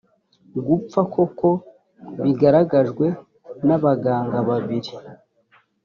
[0.65, 1.49] gupfa koko
[2.23, 3.05] bigaragajwe
[3.67, 4.91] n abaganga babiri